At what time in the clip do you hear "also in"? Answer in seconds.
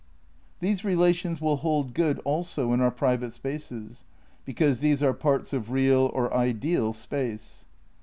2.25-2.81